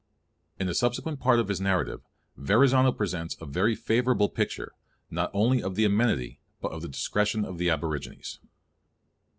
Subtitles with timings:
[0.57, 2.01] In a subsequent part of his narrative,
[2.35, 4.71] Verrazzano presents a very favourable picture,
[5.11, 8.39] not only of the amenity, but of the discretion of the aborigines.